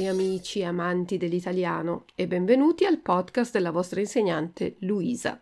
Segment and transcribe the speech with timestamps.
[0.00, 5.38] Cari amici e amanti dell'italiano e benvenuti al podcast della vostra insegnante Luisa.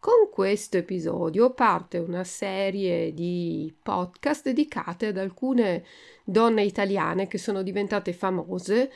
[0.00, 5.84] Con questo episodio parte una serie di podcast dedicate ad alcune
[6.24, 8.90] donne italiane che sono diventate famose,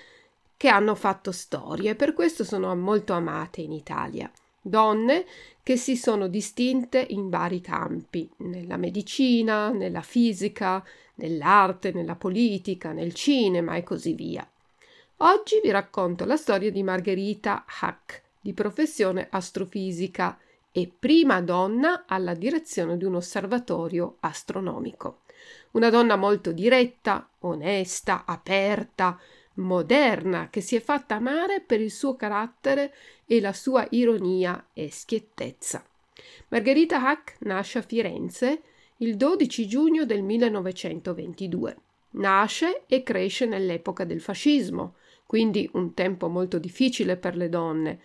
[0.56, 4.28] che hanno fatto storie e per questo sono molto amate in Italia
[4.64, 5.26] donne
[5.62, 10.84] che si sono distinte in vari campi, nella medicina, nella fisica,
[11.16, 14.48] nell'arte, nella politica, nel cinema e così via.
[15.24, 20.36] Oggi vi racconto la storia di Margherita Hack, di professione astrofisica
[20.72, 25.20] e prima donna alla direzione di un osservatorio astronomico.
[25.72, 29.16] Una donna molto diretta, onesta, aperta,
[29.54, 32.92] moderna che si è fatta amare per il suo carattere
[33.24, 35.84] e la sua ironia e schiettezza.
[36.48, 38.62] Margherita Hack nasce a Firenze
[38.96, 41.76] il 12 giugno del 1922.
[42.14, 44.96] Nasce e cresce nell'epoca del fascismo,
[45.32, 48.00] quindi un tempo molto difficile per le donne,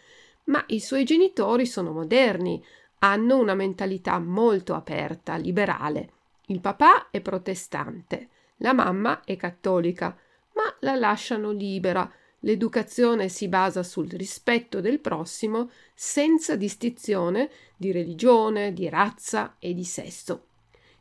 [0.45, 2.63] ma i suoi genitori sono moderni,
[2.99, 6.09] hanno una mentalità molto aperta, liberale.
[6.45, 8.29] Il papà è protestante,
[8.59, 10.17] la mamma è cattolica,
[10.53, 12.09] ma la lasciano libera.
[12.39, 19.83] L'educazione si basa sul rispetto del prossimo senza distinzione di religione, di razza e di
[19.83, 20.45] sesso.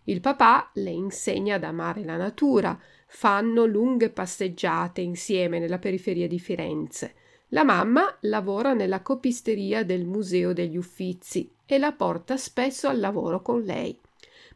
[0.08, 2.76] Il papà le insegna ad amare la natura,
[3.06, 7.14] fanno lunghe passeggiate insieme nella periferia di Firenze.
[7.50, 13.40] La mamma lavora nella copisteria del Museo degli Uffizi e la porta spesso al lavoro
[13.40, 13.98] con lei.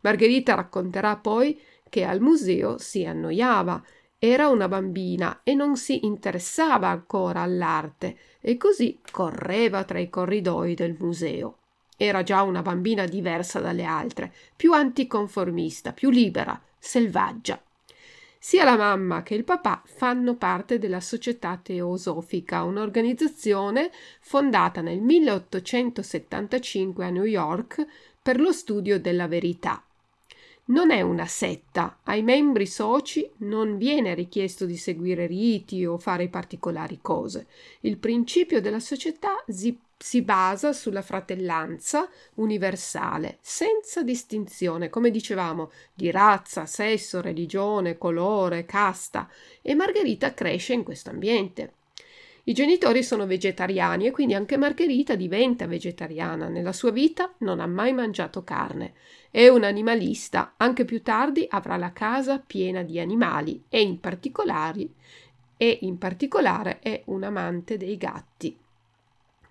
[0.00, 1.59] Margherita racconterà poi
[1.89, 3.83] che al museo si annoiava
[4.19, 10.75] era una bambina e non si interessava ancora all'arte e così correva tra i corridoi
[10.75, 11.56] del museo.
[11.97, 17.60] Era già una bambina diversa dalle altre, più anticonformista, più libera, selvaggia.
[18.43, 23.91] Sia la mamma che il papà fanno parte della Società Teosofica, un'organizzazione
[24.21, 27.87] fondata nel 1875 a New York
[28.22, 29.84] per lo studio della verità
[30.71, 31.98] non è una setta.
[32.04, 37.47] Ai membri soci non viene richiesto di seguire riti o fare particolari cose.
[37.81, 46.10] Il principio della società si, si basa sulla fratellanza universale, senza distinzione, come dicevamo, di
[46.10, 49.28] razza, sesso, religione, colore, casta.
[49.60, 51.74] E Margherita cresce in questo ambiente.
[52.44, 56.48] I genitori sono vegetariani e quindi anche Margherita diventa vegetariana.
[56.48, 58.94] Nella sua vita non ha mai mangiato carne.
[59.30, 64.00] È un animalista, anche più tardi avrà la casa piena di animali e in
[65.58, 68.58] e in particolare è un amante dei gatti.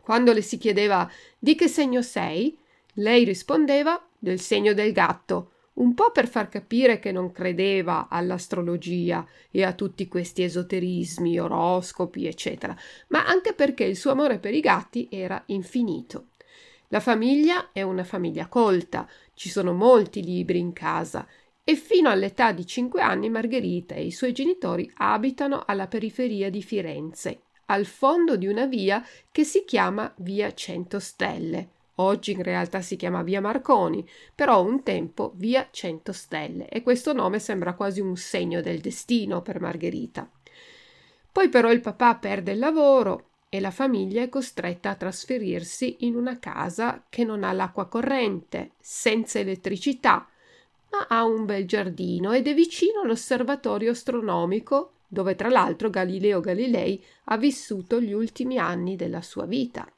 [0.10, 1.08] Quando le si chiedeva
[1.38, 2.58] di che segno sei,
[2.94, 9.24] lei rispondeva del segno del gatto, un po' per far capire che non credeva all'astrologia
[9.52, 12.76] e a tutti questi esoterismi, oroscopi, eccetera,
[13.10, 16.30] ma anche perché il suo amore per i gatti era infinito.
[16.88, 21.28] La famiglia è una famiglia colta, ci sono molti libri in casa
[21.64, 26.64] e fino all'età di 5 anni Margherita e i suoi genitori abitano alla periferia di
[26.64, 31.70] Firenze, al fondo di una via che si chiama Via Cento Stelle.
[31.96, 37.14] Oggi in realtà si chiama Via Marconi, però un tempo Via Cento Stelle e questo
[37.14, 40.30] nome sembra quasi un segno del destino per Margherita.
[41.32, 46.16] Poi però il papà perde il lavoro e la famiglia è costretta a trasferirsi in
[46.16, 50.28] una casa che non ha l'acqua corrente, senza elettricità,
[50.92, 57.04] ma ha un bel giardino ed è vicino all'osservatorio astronomico dove tra l'altro Galileo Galilei
[57.26, 59.92] ha vissuto gli ultimi anni della sua vita.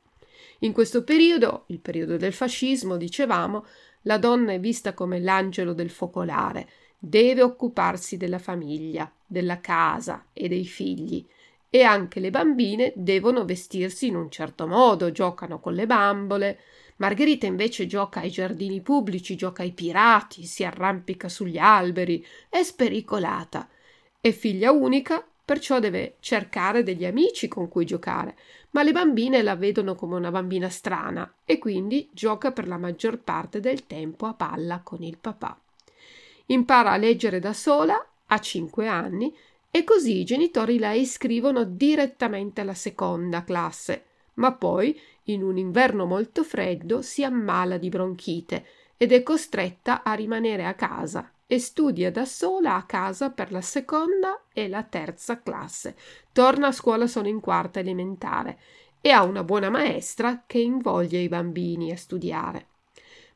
[0.59, 3.65] In questo periodo, il periodo del fascismo, dicevamo,
[4.03, 10.47] la donna è vista come l'angelo del focolare, deve occuparsi della famiglia, della casa e
[10.47, 11.25] dei figli.
[11.69, 16.59] E anche le bambine devono vestirsi in un certo modo, giocano con le bambole.
[16.97, 23.67] Margherita invece gioca ai giardini pubblici, gioca ai pirati, si arrampica sugli alberi, è spericolata.
[24.23, 28.37] È figlia unica, perciò deve cercare degli amici con cui giocare,
[28.69, 33.17] ma le bambine la vedono come una bambina strana e quindi gioca per la maggior
[33.17, 35.59] parte del tempo a palla con il papà.
[36.45, 39.35] Impara a leggere da sola a 5 anni
[39.71, 44.03] e così i genitori la iscrivono direttamente alla seconda classe,
[44.35, 48.65] ma poi, in un inverno molto freddo, si ammala di bronchite
[48.97, 53.59] ed è costretta a rimanere a casa e studia da sola a casa per la
[53.59, 55.97] seconda e la terza classe.
[56.31, 58.57] Torna a scuola solo in quarta elementare
[59.01, 62.67] e ha una buona maestra che invoglia i bambini a studiare.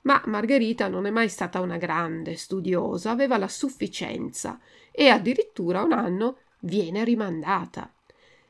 [0.03, 5.91] Ma Margherita non è mai stata una grande studiosa, aveva la sufficienza e addirittura un
[5.91, 7.93] anno viene rimandata.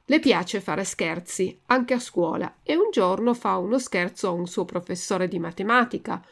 [0.05, 4.45] Le piace fare scherzi, anche a scuola, e un giorno fa uno scherzo a un
[4.45, 6.23] suo professore di matematica,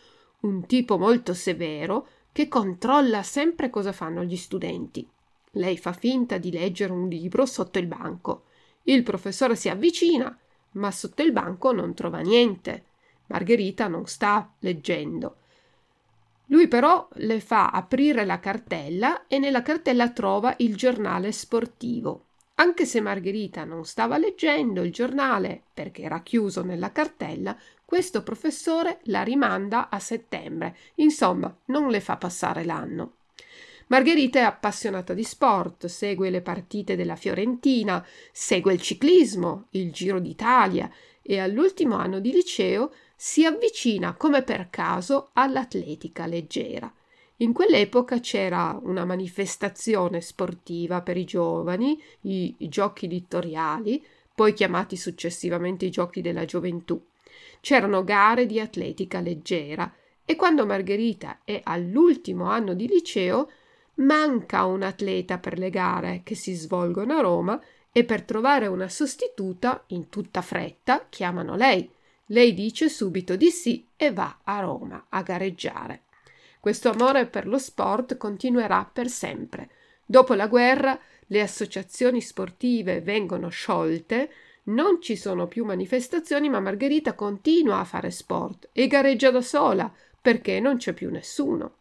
[0.42, 5.08] un tipo molto severo, che controlla sempre cosa fanno gli studenti.
[5.52, 8.46] Lei fa finta di leggere un libro sotto il banco.
[8.84, 10.36] Il professore si avvicina,
[10.72, 12.86] ma sotto il banco non trova niente.
[13.28, 15.36] Margherita non sta leggendo.
[16.48, 22.26] Lui però le fa aprire la cartella e nella cartella trova il giornale sportivo.
[22.56, 27.56] Anche se Margherita non stava leggendo il giornale perché era chiuso nella cartella,
[27.94, 33.18] questo professore la rimanda a settembre, insomma, non le fa passare l'anno.
[33.90, 40.18] Margherita è appassionata di sport, segue le partite della Fiorentina, segue il ciclismo, il Giro
[40.18, 40.90] d'Italia
[41.22, 46.92] e all'ultimo anno di liceo si avvicina come per caso all'atletica leggera.
[47.38, 54.04] In quell'epoca c'era una manifestazione sportiva per i giovani, i, i giochi littoriali,
[54.34, 57.00] poi chiamati successivamente i giochi della gioventù.
[57.62, 59.92] C'erano gare di atletica leggera
[60.26, 63.50] e quando Margherita è all'ultimo anno di liceo
[63.96, 68.90] manca un atleta per le gare che si svolgono a Roma e per trovare una
[68.90, 71.90] sostituta in tutta fretta chiamano lei.
[72.28, 76.04] Lei dice subito di sì e va a Roma a gareggiare.
[76.60, 79.70] Questo amore per lo sport continuerà per sempre.
[80.06, 80.98] Dopo la guerra
[81.28, 84.32] le associazioni sportive vengono sciolte,
[84.66, 89.92] non ci sono più manifestazioni, ma Margherita continua a fare sport e gareggia da sola
[90.22, 91.76] perché non c'è più nessuno.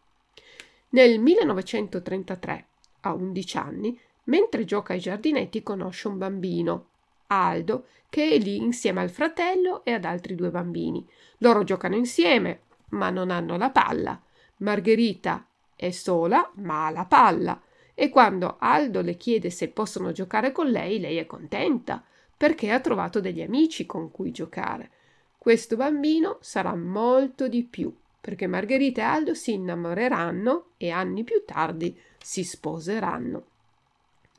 [0.89, 2.65] Nel 1933,
[3.01, 6.87] a 11 anni, mentre gioca ai giardinetti, conosce un bambino,
[7.27, 11.07] Aldo, che è lì insieme al fratello e ad altri due bambini.
[11.37, 14.21] Loro giocano insieme, ma non hanno la palla.
[14.57, 17.59] Margherita è sola, ma ha la palla.
[17.95, 22.03] E quando Aldo le chiede se possono giocare con lei, lei è contenta
[22.43, 24.89] perché ha trovato degli amici con cui giocare.
[25.37, 31.45] Questo bambino sarà molto di più, perché Margherita e Aldo si innamoreranno e anni più
[31.45, 33.45] tardi si sposeranno.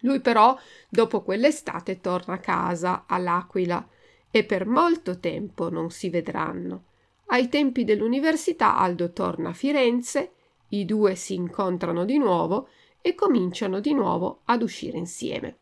[0.01, 0.55] Lui però,
[0.87, 3.89] dopo quell'estate, torna a casa all'Aquila
[4.31, 6.83] e per molto tempo non si vedranno.
[7.29, 10.33] Ai tempi dell'università Aldo torna a Firenze,
[10.69, 12.69] i due si incontrano di nuovo
[13.01, 15.57] e cominciano di nuovo ad uscire insieme.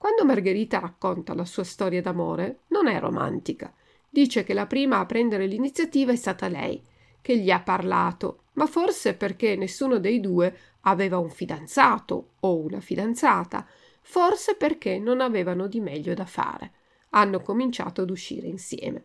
[0.00, 3.70] Quando Margherita racconta la sua storia d'amore, non è romantica.
[4.08, 6.82] Dice che la prima a prendere l'iniziativa è stata lei,
[7.20, 12.80] che gli ha parlato, ma forse perché nessuno dei due aveva un fidanzato o una
[12.80, 13.66] fidanzata,
[14.00, 16.72] forse perché non avevano di meglio da fare.
[17.10, 19.04] Hanno cominciato ad uscire insieme.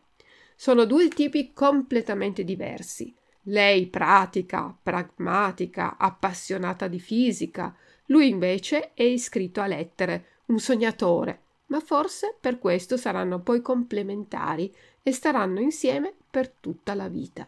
[0.56, 3.14] Sono due tipi completamente diversi.
[3.48, 7.76] Lei pratica, pragmatica, appassionata di fisica,
[8.06, 14.74] lui invece è iscritto a lettere, un sognatore, ma forse per questo saranno poi complementari
[15.02, 17.48] e staranno insieme per tutta la vita.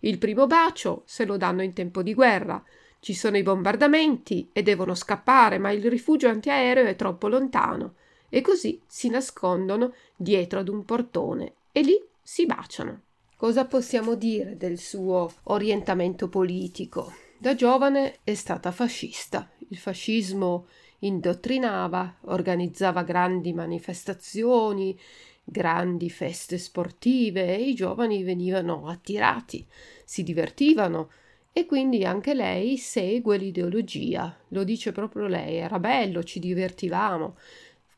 [0.00, 2.62] Il primo bacio se lo danno in tempo di guerra.
[3.00, 7.94] Ci sono i bombardamenti e devono scappare, ma il rifugio antiaereo è troppo lontano.
[8.28, 13.00] E così si nascondono dietro ad un portone e lì si baciano.
[13.36, 17.12] Cosa possiamo dire del suo orientamento politico?
[17.38, 19.48] Da giovane è stata fascista.
[19.68, 20.66] Il fascismo
[21.00, 24.98] indottrinava, organizzava grandi manifestazioni,
[25.44, 29.66] grandi feste sportive e i giovani venivano attirati,
[30.04, 31.10] si divertivano
[31.52, 34.36] e quindi anche lei segue l'ideologia.
[34.48, 37.36] Lo dice proprio lei, era bello, ci divertivamo.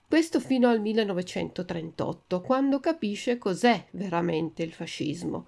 [0.07, 5.47] Questo fino al 1938, quando capisce cos'è veramente il fascismo.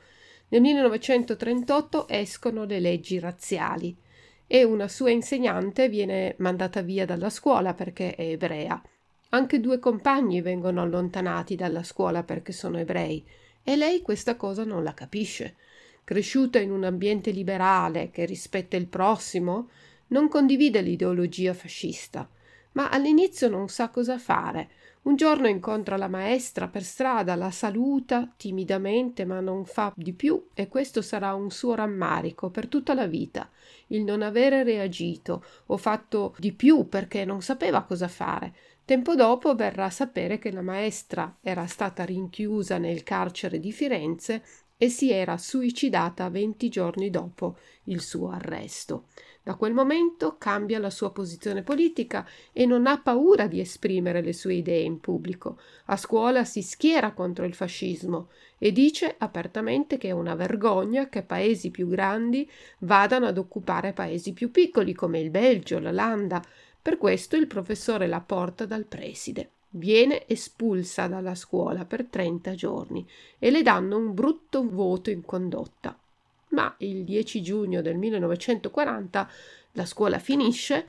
[0.48, 3.96] Nel 1938 escono le leggi razziali
[4.54, 8.82] e una sua insegnante viene mandata via dalla scuola perché è ebrea.
[9.30, 13.26] Anche due compagni vengono allontanati dalla scuola perché sono ebrei
[13.62, 15.56] e lei questa cosa non la capisce.
[16.04, 19.70] Cresciuta in un ambiente liberale che rispetta il prossimo,
[20.08, 22.28] non condivide l'ideologia fascista,
[22.72, 24.68] ma all'inizio non sa cosa fare.
[25.04, 30.46] Un giorno incontra la maestra per strada, la saluta timidamente, ma non fa di più,
[30.54, 33.50] e questo sarà un suo rammarico per tutta la vita,
[33.88, 38.54] il non avere reagito o fatto di più perché non sapeva cosa fare.
[38.84, 44.44] Tempo dopo verrà a sapere che la maestra era stata rinchiusa nel carcere di Firenze
[44.76, 49.06] e si era suicidata venti giorni dopo il suo arresto.
[49.44, 54.32] Da quel momento cambia la sua posizione politica e non ha paura di esprimere le
[54.32, 55.58] sue idee in pubblico.
[55.86, 61.24] A scuola si schiera contro il fascismo e dice apertamente che è una vergogna che
[61.24, 62.48] paesi più grandi
[62.80, 66.40] vadano ad occupare paesi più piccoli come il Belgio, l'Olanda,
[66.80, 69.50] per questo il professore la porta dal preside.
[69.70, 73.04] Viene espulsa dalla scuola per 30 giorni
[73.40, 75.96] e le danno un brutto voto in condotta.
[76.52, 79.30] Ma il 10 giugno del 1940
[79.72, 80.86] la scuola finisce,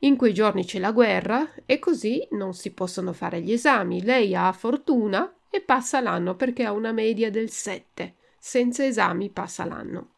[0.00, 4.02] in quei giorni c'è la guerra e così non si possono fare gli esami.
[4.02, 8.14] Lei ha fortuna e passa l'anno perché ha una media del 7.
[8.38, 10.10] Senza esami passa l'anno.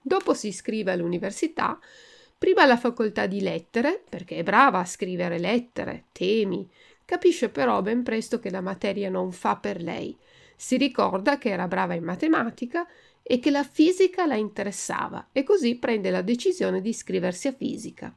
[0.00, 1.78] Dopo si iscrive all'università
[2.40, 6.66] Prima alla facoltà di lettere, perché è brava a scrivere lettere, temi,
[7.04, 10.16] capisce però ben presto che la materia non fa per lei.
[10.56, 12.88] Si ricorda che era brava in matematica
[13.30, 18.12] e che la fisica la interessava e così prende la decisione di iscriversi a fisica.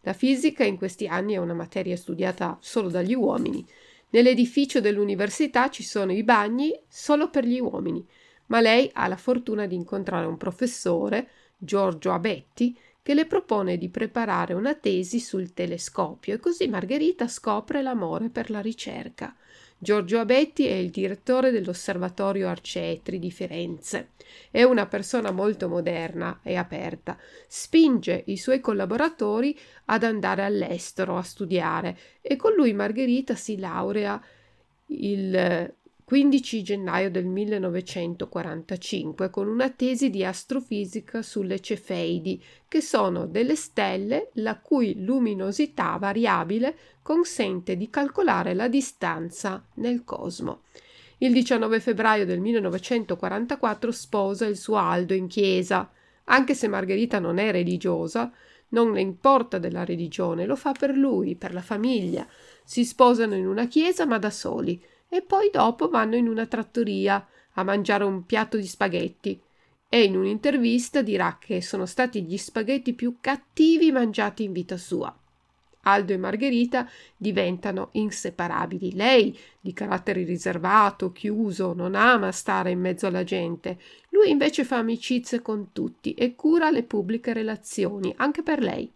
[0.00, 3.62] La fisica in questi anni è una materia studiata solo dagli uomini.
[4.08, 8.02] Nell'edificio dell'università ci sono i bagni solo per gli uomini,
[8.46, 13.90] ma lei ha la fortuna di incontrare un professore, Giorgio Abetti, che le propone di
[13.90, 19.36] preparare una tesi sul telescopio e così Margherita scopre l'amore per la ricerca.
[19.78, 24.12] Giorgio Abetti è il direttore dell'Osservatorio Arcetri di Firenze.
[24.50, 27.18] È una persona molto moderna e aperta.
[27.46, 29.56] Spinge i suoi collaboratori
[29.86, 34.20] ad andare all'estero a studiare e con lui Margherita si laurea
[34.86, 35.74] il
[36.08, 44.30] 15 gennaio del 1945 con una tesi di astrofisica sulle cefeidi, che sono delle stelle
[44.34, 50.60] la cui luminosità variabile consente di calcolare la distanza nel cosmo.
[51.18, 55.90] Il 19 febbraio del 1944 sposa il suo Aldo in chiesa.
[56.26, 58.30] Anche se Margherita non è religiosa,
[58.68, 62.24] non le importa della religione, lo fa per lui, per la famiglia.
[62.62, 67.26] Si sposano in una chiesa ma da soli e poi dopo vanno in una trattoria
[67.54, 69.40] a mangiare un piatto di spaghetti
[69.88, 75.16] e in un'intervista dirà che sono stati gli spaghetti più cattivi mangiati in vita sua.
[75.82, 78.94] Aldo e Margherita diventano inseparabili.
[78.94, 83.78] Lei, di carattere riservato, chiuso, non ama stare in mezzo alla gente.
[84.10, 88.92] Lui invece fa amicizie con tutti e cura le pubbliche relazioni, anche per lei.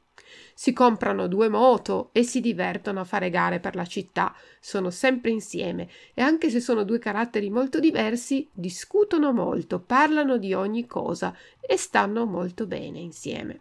[0.54, 5.30] Si comprano due moto e si divertono a fare gare per la città, sono sempre
[5.30, 11.36] insieme e anche se sono due caratteri molto diversi, discutono molto, parlano di ogni cosa
[11.60, 13.60] e stanno molto bene insieme.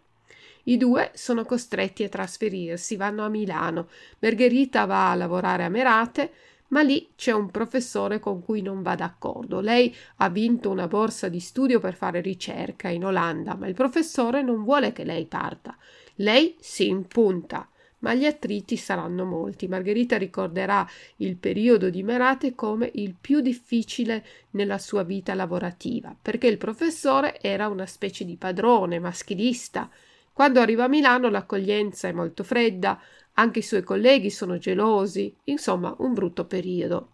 [0.64, 3.88] I due sono costretti a trasferirsi, vanno a Milano.
[4.18, 6.32] Margherita va a lavorare a Merate,
[6.68, 9.60] ma lì c'è un professore con cui non va d'accordo.
[9.60, 14.42] Lei ha vinto una borsa di studio per fare ricerca in Olanda, ma il professore
[14.42, 15.76] non vuole che lei parta.
[16.20, 17.68] Lei si impunta
[18.00, 19.68] ma gli attriti saranno molti.
[19.68, 26.46] Margherita ricorderà il periodo di Merate come il più difficile nella sua vita lavorativa, perché
[26.46, 29.90] il professore era una specie di padrone maschilista.
[30.32, 33.00] Quando arriva a Milano l'accoglienza è molto fredda,
[33.34, 37.08] anche i suoi colleghi sono gelosi, insomma un brutto periodo.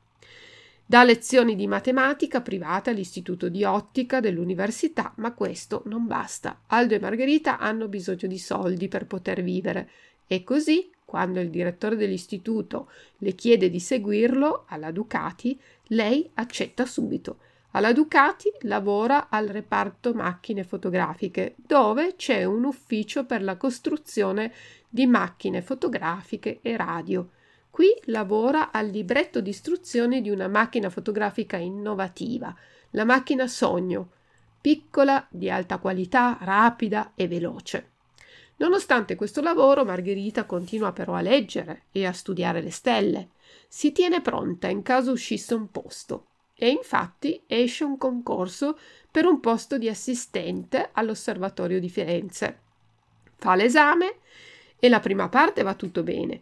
[0.88, 6.60] Dà lezioni di matematica privata all'Istituto di Ottica dell'università, ma questo non basta.
[6.66, 9.90] Aldo e Margherita hanno bisogno di soldi per poter vivere
[10.28, 12.88] e così, quando il direttore dell'istituto
[13.18, 17.38] le chiede di seguirlo alla Ducati, lei accetta subito.
[17.72, 24.52] Alla Ducati lavora al reparto macchine fotografiche, dove c'è un ufficio per la costruzione
[24.88, 27.30] di macchine fotografiche e radio.
[27.76, 32.56] Qui lavora al libretto di istruzioni di una macchina fotografica innovativa,
[32.92, 34.12] la macchina Sogno,
[34.58, 37.90] piccola, di alta qualità, rapida e veloce.
[38.56, 43.28] Nonostante questo lavoro, Margherita continua però a leggere e a studiare le stelle.
[43.68, 46.28] Si tiene pronta in caso uscisse un posto.
[46.54, 48.78] E infatti esce un concorso
[49.10, 52.58] per un posto di assistente all'Osservatorio di Firenze.
[53.36, 54.14] Fa l'esame
[54.78, 56.40] e la prima parte va tutto bene.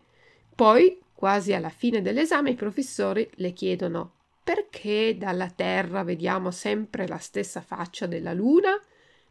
[0.54, 4.12] Poi Quasi alla fine dell'esame i professori le chiedono
[4.44, 8.78] perché dalla Terra vediamo sempre la stessa faccia della Luna?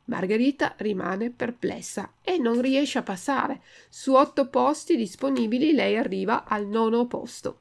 [0.06, 3.62] Margherita rimane perplessa e non riesce a passare.
[3.90, 7.60] Su otto posti disponibili lei arriva al nono posto.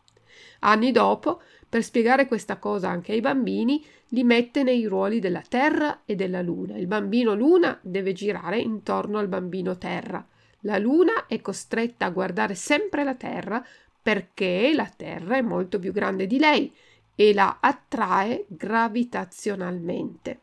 [0.61, 6.03] Anni dopo, per spiegare questa cosa anche ai bambini, li mette nei ruoli della Terra
[6.07, 6.79] e della Luna.
[6.79, 10.27] Il bambino Luna deve girare intorno al bambino Terra.
[10.61, 13.65] La Luna è costretta a guardare sempre la Terra
[14.03, 16.75] perché la Terra è molto più grande di lei
[17.15, 20.41] e la attrae gravitazionalmente.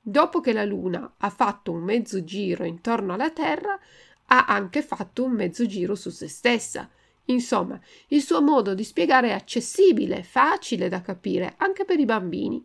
[0.00, 3.78] Dopo che la Luna ha fatto un mezzo giro intorno alla Terra,
[4.26, 6.88] ha anche fatto un mezzo giro su se stessa.
[7.26, 12.64] Insomma, il suo modo di spiegare è accessibile, facile da capire anche per i bambini.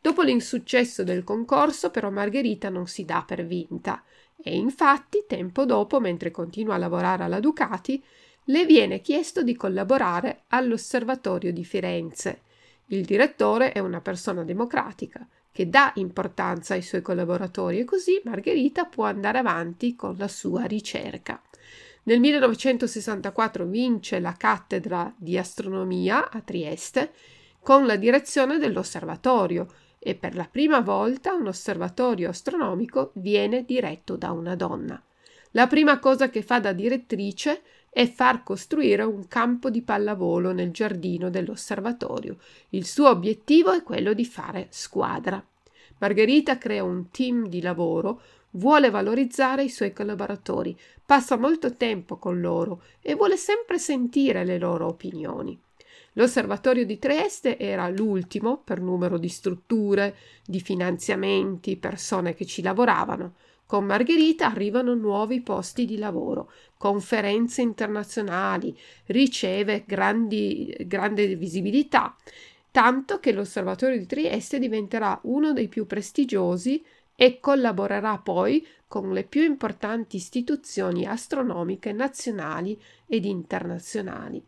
[0.00, 4.02] Dopo l'insuccesso del concorso, però, Margherita non si dà per vinta
[4.42, 8.02] e infatti, tempo dopo, mentre continua a lavorare alla Ducati,
[8.50, 12.42] le viene chiesto di collaborare all'Osservatorio di Firenze.
[12.86, 18.86] Il direttore è una persona democratica che dà importanza ai suoi collaboratori e così Margherita
[18.86, 21.40] può andare avanti con la sua ricerca.
[22.04, 27.12] Nel 1964 vince la cattedra di astronomia a Trieste
[27.60, 34.32] con la direzione dell'osservatorio e per la prima volta un osservatorio astronomico viene diretto da
[34.32, 35.00] una donna.
[35.52, 40.70] La prima cosa che fa da direttrice è far costruire un campo di pallavolo nel
[40.70, 42.36] giardino dell'osservatorio.
[42.70, 45.44] Il suo obiettivo è quello di fare squadra.
[45.98, 48.22] Margherita crea un team di lavoro,
[48.52, 54.58] vuole valorizzare i suoi collaboratori, passa molto tempo con loro e vuole sempre sentire le
[54.58, 55.60] loro opinioni.
[56.14, 63.34] L'osservatorio di Trieste era l'ultimo per numero di strutture, di finanziamenti, persone che ci lavoravano.
[63.64, 66.50] Con Margherita arrivano nuovi posti di lavoro,
[66.80, 68.74] conferenze internazionali,
[69.08, 72.16] riceve grandi, grande visibilità,
[72.70, 76.82] tanto che l'Osservatorio di Trieste diventerà uno dei più prestigiosi
[77.14, 84.42] e collaborerà poi con le più importanti istituzioni astronomiche nazionali ed internazionali.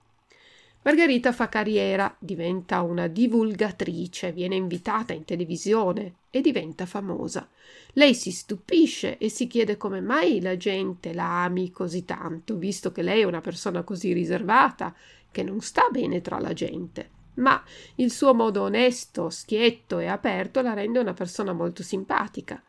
[0.84, 7.46] Margherita fa carriera, diventa una divulgatrice, viene invitata in televisione e diventa famosa.
[7.92, 12.90] Lei si stupisce e si chiede come mai la gente la ami così tanto, visto
[12.90, 14.96] che lei è una persona così riservata,
[15.30, 17.10] che non sta bene tra la gente.
[17.34, 17.62] Ma
[17.96, 22.62] il suo modo onesto, schietto e aperto la rende una persona molto simpatica.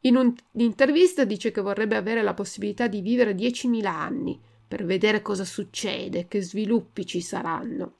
[0.00, 5.44] In un'intervista dice che vorrebbe avere la possibilità di vivere 10.000 anni per vedere cosa
[5.44, 7.92] succede, che sviluppi ci saranno.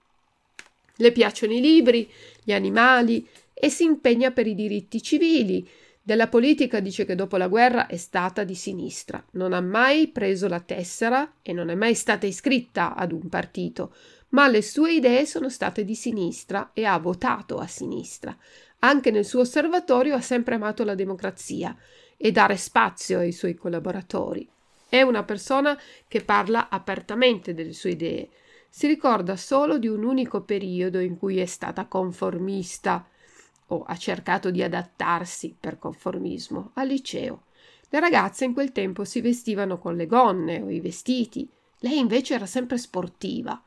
[0.96, 2.10] Le piacciono i libri,
[2.42, 5.66] gli animali e si impegna per i diritti civili.
[6.02, 10.48] Della politica dice che dopo la guerra è stata di sinistra, non ha mai preso
[10.48, 13.94] la tessera e non è mai stata iscritta ad un partito,
[14.30, 18.36] ma le sue idee sono state di sinistra e ha votato a sinistra.
[18.80, 21.74] Anche nel suo osservatorio ha sempre amato la democrazia
[22.18, 24.46] e dare spazio ai suoi collaboratori.
[24.86, 28.28] È una persona che parla apertamente delle sue idee.
[28.68, 33.08] Si ricorda solo di un unico periodo in cui è stata conformista
[33.68, 37.44] o ha cercato di adattarsi per conformismo al liceo.
[37.88, 41.48] Le ragazze in quel tempo si vestivano con le gonne o i vestiti,
[41.78, 43.62] lei invece era sempre sportiva.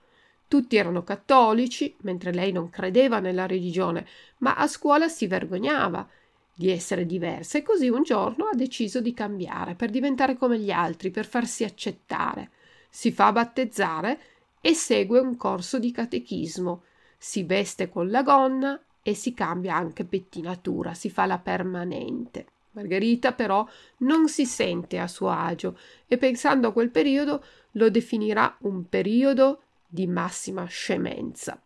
[0.47, 4.07] Tutti erano cattolici, mentre lei non credeva nella religione,
[4.39, 6.07] ma a scuola si vergognava
[6.53, 10.71] di essere diversa e così un giorno ha deciso di cambiare per diventare come gli
[10.71, 12.51] altri, per farsi accettare.
[12.89, 14.19] si fa battezzare
[14.59, 16.83] e segue un corso di catechismo,
[17.17, 22.45] si veste con la gonna e si cambia anche pettinatura, si fa la permanente.
[22.71, 23.65] Margherita però
[23.99, 27.41] non si sente a suo agio e pensando a quel periodo
[27.71, 31.57] lo definirà un periodo di massima scemenza.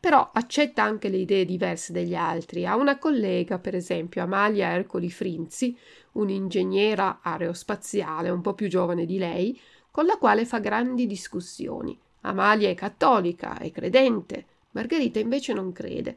[0.00, 2.66] Però accetta anche le idee diverse degli altri.
[2.66, 5.78] Ha una collega, per esempio, Amalia Ercoli Frinzi,
[6.14, 9.56] un'ingegnera aerospaziale un po' più giovane di lei,
[9.92, 11.96] con la quale fa grandi discussioni.
[12.22, 16.16] Amalia è cattolica, è credente, Margherita invece non crede,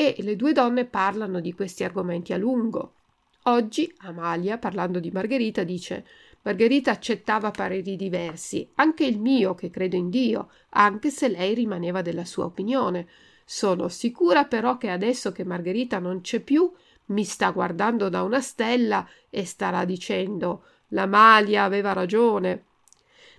[0.00, 2.94] e le due donne parlano di questi argomenti a lungo.
[3.42, 6.06] Oggi Amalia, parlando di Margherita, dice
[6.40, 12.00] Margherita accettava pareri diversi, anche il mio, che credo in Dio, anche se lei rimaneva
[12.00, 13.08] della sua opinione.
[13.44, 16.72] Sono sicura però che adesso che Margherita non c'è più,
[17.08, 22.64] mi sta guardando da una stella e starà dicendo la Malia aveva ragione.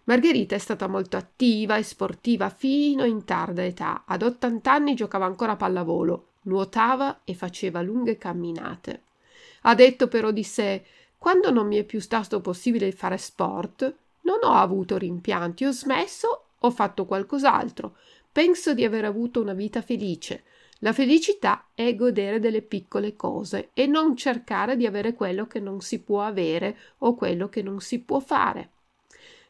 [0.03, 4.03] Margherita è stata molto attiva e sportiva fino in tarda età.
[4.05, 9.03] Ad 80 anni giocava ancora a pallavolo, nuotava e faceva lunghe camminate.
[9.61, 10.83] Ha detto però di sé
[11.17, 16.45] quando non mi è più stato possibile fare sport, non ho avuto rimpianti, ho smesso,
[16.57, 17.95] ho fatto qualcos'altro.
[18.31, 20.43] Penso di aver avuto una vita felice.
[20.79, 25.81] La felicità è godere delle piccole cose e non cercare di avere quello che non
[25.81, 28.69] si può avere o quello che non si può fare.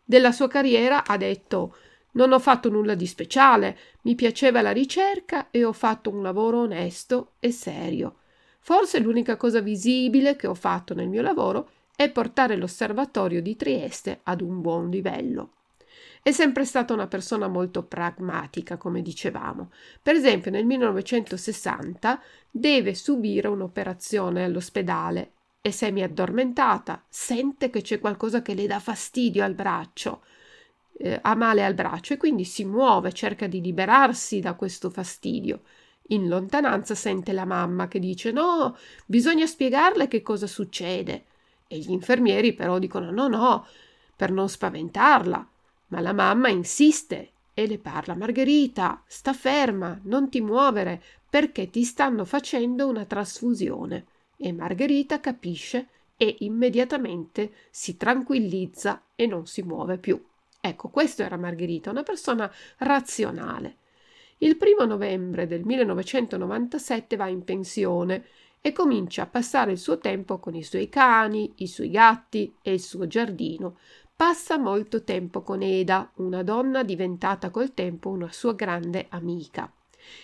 [0.03, 1.75] Della sua carriera ha detto
[2.11, 6.61] non ho fatto nulla di speciale, mi piaceva la ricerca e ho fatto un lavoro
[6.61, 8.17] onesto e serio.
[8.59, 14.19] Forse l'unica cosa visibile che ho fatto nel mio lavoro è portare l'osservatorio di Trieste
[14.23, 15.51] ad un buon livello.
[16.23, 19.71] È sempre stata una persona molto pragmatica, come dicevamo.
[20.01, 22.21] Per esempio, nel 1960
[22.51, 29.43] deve subire un'operazione all'ospedale e semi addormentata, sente che c'è qualcosa che le dà fastidio
[29.43, 30.21] al braccio,
[30.97, 35.61] eh, ha male al braccio e quindi si muove, cerca di liberarsi da questo fastidio.
[36.09, 41.25] In lontananza sente la mamma che dice no, bisogna spiegarle che cosa succede.
[41.67, 43.65] E gli infermieri però dicono no, no,
[44.15, 45.47] per non spaventarla.
[45.87, 51.83] Ma la mamma insiste e le parla Margherita, sta ferma, non ti muovere, perché ti
[51.83, 54.05] stanno facendo una trasfusione.
[54.37, 60.21] E Margherita capisce e immediatamente si tranquillizza e non si muove più.
[60.63, 63.77] Ecco, questo era Margherita, una persona razionale.
[64.37, 68.25] Il primo novembre del 1997 va in pensione
[68.61, 72.73] e comincia a passare il suo tempo con i suoi cani, i suoi gatti e
[72.73, 73.79] il suo giardino.
[74.15, 79.71] Passa molto tempo con Eda, una donna diventata col tempo una sua grande amica.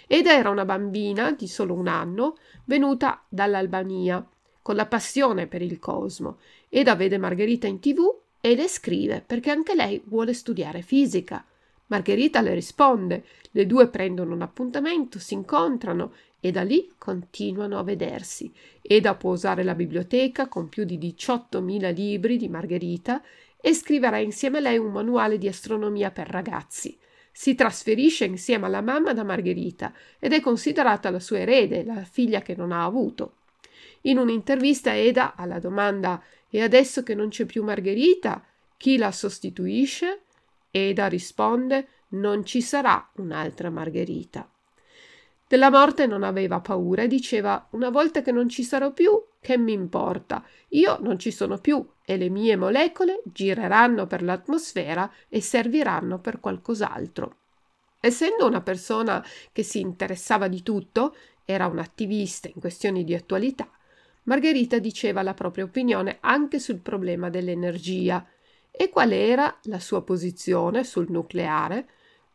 [0.06, 4.24] Eda era una bambina di solo un anno, venuta dall'Albania,
[4.62, 6.38] con la passione per il cosmo.
[6.70, 11.46] Eda vede Margherita in tv e le scrive perché anche lei vuole studiare fisica.
[11.88, 17.84] Margherita le risponde, le due prendono un appuntamento, si incontrano e da lì continuano a
[17.84, 18.52] vedersi.
[18.82, 23.22] Eda può usare la biblioteca con più di 18.000 libri di Margherita
[23.60, 26.98] e scriverà insieme a lei un manuale di astronomia per ragazzi.
[27.32, 32.42] Si trasferisce insieme alla mamma da Margherita ed è considerata la sua erede, la figlia
[32.42, 33.34] che non ha avuto.
[34.02, 38.44] In un'intervista Eda alla domanda E adesso che non c'è più Margherita,
[38.78, 40.22] chi la sostituisce?
[40.72, 44.50] Eda risponde non ci sarà un'altra Margherita.
[45.48, 49.58] Della morte non aveva paura e diceva una volta che non ci sarò più, che
[49.58, 50.44] mi importa?
[50.70, 56.42] Io non ci sono più e le mie molecole gireranno per l'atmosfera e serviranno per
[56.42, 57.38] qualcos'altro.
[58.00, 63.70] Essendo una persona che si interessava di tutto, era un attivista in questioni di attualità,
[64.28, 68.26] Margherita diceva la propria opinione anche sul problema dell'energia
[68.70, 71.88] e qual era la sua posizione sul nucleare,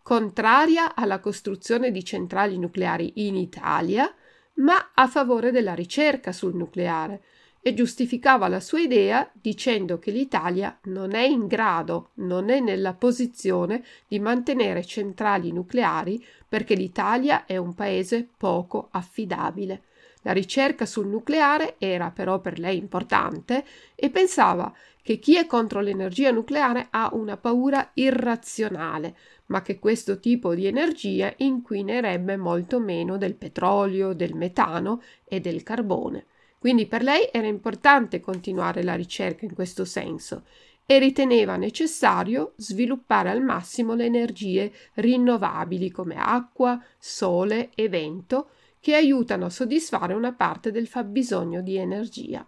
[0.02, 4.12] contraria alla costruzione di centrali nucleari in Italia,
[4.54, 7.22] ma a favore della ricerca sul nucleare
[7.60, 12.94] e giustificava la sua idea dicendo che l'Italia non è in grado, non è nella
[12.94, 19.82] posizione di mantenere centrali nucleari perché l'Italia è un paese poco affidabile.
[20.22, 25.80] La ricerca sul nucleare era però per lei importante e pensava che chi è contro
[25.80, 33.18] l'energia nucleare ha una paura irrazionale, ma che questo tipo di energia inquinerebbe molto meno
[33.18, 36.26] del petrolio, del metano e del carbone.
[36.58, 40.44] Quindi per lei era importante continuare la ricerca in questo senso
[40.86, 48.50] e riteneva necessario sviluppare al massimo le energie rinnovabili come acqua, sole e vento
[48.82, 52.44] che aiutano a soddisfare una parte del fabbisogno di energia.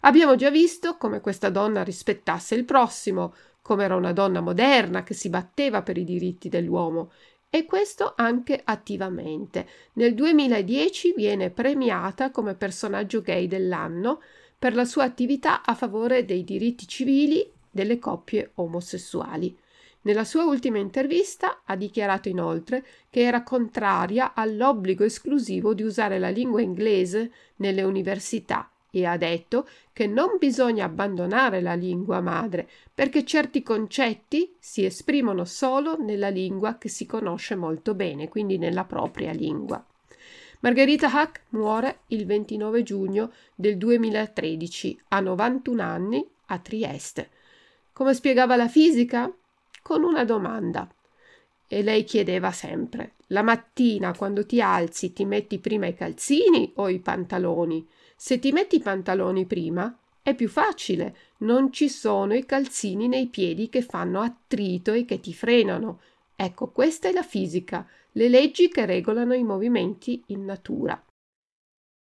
[0.00, 5.12] Abbiamo già visto come questa donna rispettasse il prossimo, come era una donna moderna che
[5.12, 7.12] si batteva per i diritti dell'uomo
[7.50, 9.68] e questo anche attivamente.
[9.92, 14.22] Nel 2010 viene premiata come personaggio gay dell'anno
[14.58, 19.54] per la sua attività a favore dei diritti civili delle coppie omosessuali.
[20.02, 26.28] Nella sua ultima intervista ha dichiarato inoltre che era contraria all'obbligo esclusivo di usare la
[26.28, 33.24] lingua inglese nelle università e ha detto che non bisogna abbandonare la lingua madre perché
[33.24, 39.32] certi concetti si esprimono solo nella lingua che si conosce molto bene, quindi nella propria
[39.32, 39.82] lingua.
[40.60, 47.30] Margherita Hack muore il 29 giugno del 2013 a 91 anni a Trieste.
[47.92, 49.32] Come spiegava la fisica?
[49.82, 50.88] Con una domanda.
[51.66, 56.88] E lei chiedeva sempre: la mattina quando ti alzi ti metti prima i calzini o
[56.88, 57.86] i pantaloni?
[58.16, 63.26] Se ti metti i pantaloni prima è più facile, non ci sono i calzini nei
[63.26, 66.00] piedi che fanno attrito e che ti frenano.
[66.36, 71.02] Ecco, questa è la fisica le leggi che regolano i movimenti in natura.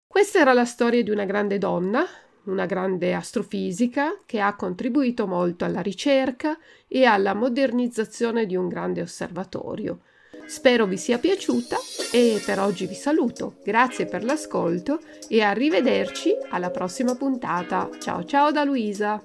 [0.07, 2.05] Questa era la storia di una grande donna,
[2.45, 9.01] una grande astrofisica che ha contribuito molto alla ricerca e alla modernizzazione di un grande
[9.01, 10.01] osservatorio.
[10.45, 11.77] Spero vi sia piaciuta
[12.11, 13.57] e per oggi vi saluto.
[13.63, 17.89] Grazie per l'ascolto e arrivederci alla prossima puntata.
[17.99, 19.23] Ciao ciao da Luisa.